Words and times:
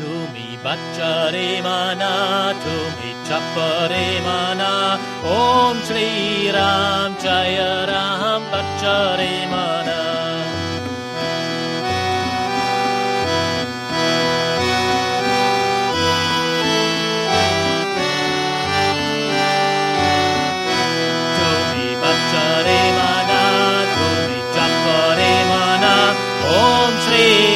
Tumi 0.00 0.56
Bachare 0.64 1.62
Mana, 1.62 2.54
Tumi 2.62 3.10
Chapare 3.26 4.08
Mana, 4.24 4.98
Om 5.22 5.76
Shri 5.86 6.50
Ram 6.50 7.16
Jaya 7.22 7.86
Ram 7.86 8.42
Bachare 8.50 9.34
Mana. 9.50 10.00
Om 26.52 26.92
Shri 27.04 27.49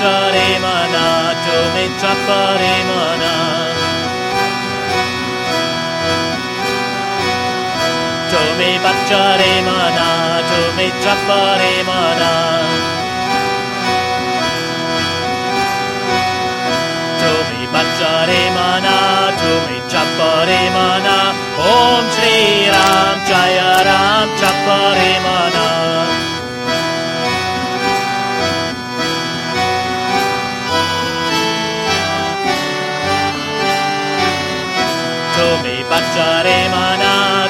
Tarimana, 0.00 1.06
Tomitra 1.44 2.14
Parimana. 2.26 3.32
Tomi 8.30 8.72
Bhajarimana, 8.84 10.08
Tomitra 10.48 11.14
Parimana. 11.28 12.32
Tomi 17.20 17.62
Bhajarimana, 17.74 18.96
Tomitra 19.40 20.04
mana. 20.76 21.18
Om 21.58 22.04
Shri 22.14 22.70
Ram 22.72 23.16
Jaya 23.28 23.72
Ram 23.88 24.28
Chaparimana. 24.40 25.49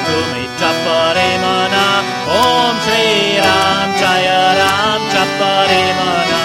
तुम्ही 0.06 0.44
चप्परे 0.60 1.30
मना 1.42 1.86
ओम 2.36 2.78
श्री 2.84 3.38
राम 3.38 3.92
जय 4.00 4.28
राम 4.58 5.08
चप्परे 5.12 5.82
मना 5.98 6.44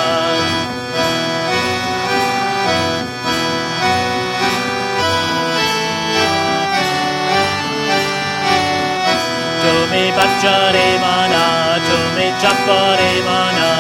तुम्ही 9.63 10.05
बच्चरे 10.19 10.89
मना 11.03 11.45
तुम्ही 11.87 12.29
चप्परे 12.43 13.11
मना 13.27 13.71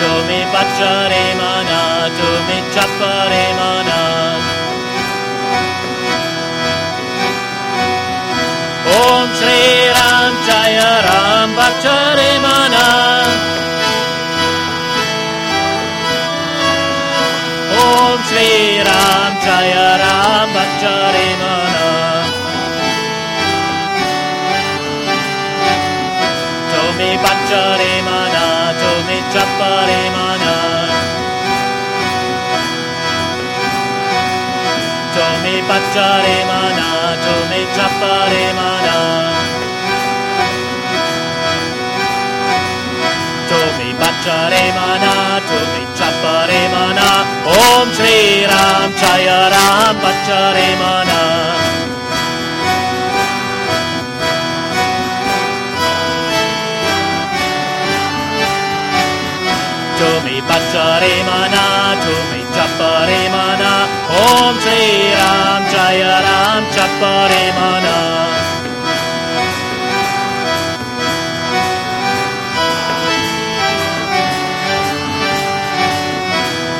तुम्ही 0.00 0.40
बच्चरे 0.54 1.24
मना 1.40 1.82
तुम्ही 2.18 2.60
चप्परे 2.74 3.44
मना 3.60 3.98
Jaya 10.47 10.91
Ram 11.07 11.55
Bhakchare 11.55 12.31
Mana. 12.45 12.85
Om 17.83 18.19
Sri 18.27 18.51
Ram 18.87 19.31
Jaya 19.45 19.87
Ram 20.03 20.49
Bhakchare 20.55 21.27
Mana. 21.41 21.87
Tomi 26.71 27.11
Bhakchare 27.23 27.93
Mana 28.07 28.45
Tomi 28.81 29.17
chappare 29.33 30.01
Mana. 30.15 30.55
Tomi 35.15 35.55
Bhakchare 35.69 36.37
Mana 36.51 36.89
Tomi 37.23 37.61
chappare 37.75 38.45
Mana. 38.59 39.62
मना 44.22 44.22
तुम्ही 44.22 44.54
बच्चरे 44.54 44.64
मना 44.74 45.14
तुम्ही 45.48 45.84
चप्परे 45.98 46.60
मना 46.72 47.08
ओम 47.54 47.90
श्री 47.94 48.44
राम 48.46 48.92
जय 49.00 49.26
राम 49.54 49.96
बच्चरे 50.04 50.68
मना 50.80 51.22
तुम्ही 59.98 60.40
बच्चरे 60.50 61.14
मना 61.28 61.66
तुम्ही 62.04 62.42
चप्परे 62.54 63.22
मना 63.34 63.74
ओम 64.20 64.60
श्री 64.60 64.86
राम 65.14 65.68
जय 65.74 66.04
Ram 66.28 66.70
चप्परे 66.76 67.44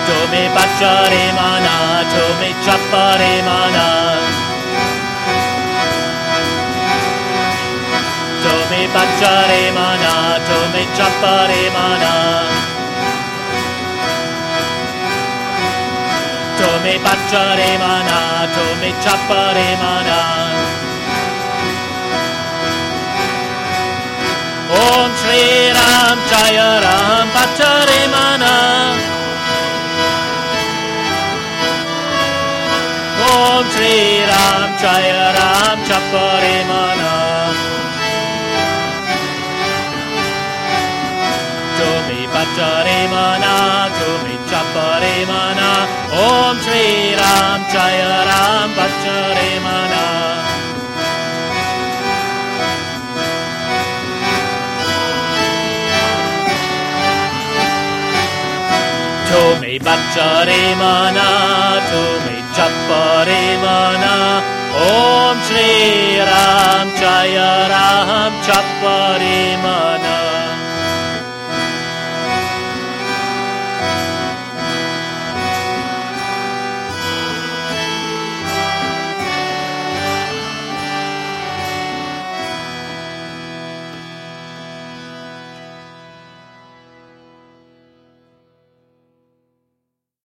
dove 0.08 0.50
Bachare 0.56 1.32
Mana, 1.34 2.04
dove 2.14 2.50
Chapare 2.64 3.42
Mana. 3.44 3.88
Dove 8.44 8.82
Bachare 8.96 9.72
Mana, 9.74 10.40
dove 10.48 10.84
Chapare 10.98 11.64
Mana. 11.76 12.14
Dove 16.60 16.94
Bachare 17.06 17.72
Mana, 17.84 18.20
dove 18.56 18.92
Chapare 19.04 19.70
Mana. 19.82 20.22
Om 24.74 25.12
Shri 25.20 25.72
Ram 25.78 26.18
Jaya 26.30 26.70
Ram 26.82 27.28
Bachare 27.36 28.02
Mana. 28.12 29.13
Om 33.64 33.70
Shri 33.72 34.20
Ram 34.30 34.70
Jaya 34.82 35.24
Ram 35.36 35.78
Chapare 35.88 36.56
Mana. 36.70 37.12
Tumi 41.78 42.22
Bhattare 42.34 43.00
Mana 43.14 43.56
Tumi 43.98 44.36
Chapare 44.50 45.16
Mana. 45.32 45.72
Om 46.26 46.56
Shri 46.66 47.16
Ram 47.22 47.62
Jaya 47.74 48.14
Ram 48.30 48.70
Bhattare 48.78 49.52
Mana. 49.66 49.93
Shri 60.14 60.76
Mana 60.78 61.82
Tumi 61.90 62.38
Chapari 62.54 63.46
Mana. 63.64 64.44
Om 64.86 65.38
Shri 65.48 66.20
Ram 66.30 66.88
Jaya 67.00 67.52
Ram 67.74 68.34
Chapari 68.46 69.58
Mana. 69.64 70.33